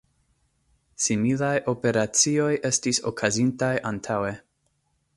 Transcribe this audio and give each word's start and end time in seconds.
Similaj 1.07 1.51
operacioj 1.73 2.49
estis 2.73 3.03
okazintaj 3.13 3.73
antaŭe. 3.95 4.37